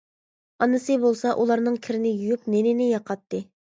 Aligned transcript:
ئانىسى 0.65 0.95
بولسا، 1.03 1.33
ئۇلارنىڭ 1.43 1.77
كىرىنى 1.85 2.15
يۇيۇپ، 2.23 2.49
نېنىنى 2.55 2.89
ياقاتتى. 2.93 3.43